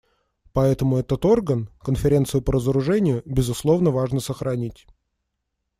[0.53, 4.87] Поэтому этот орган, Конференцию по разоружению, безусловно, важно сохранить.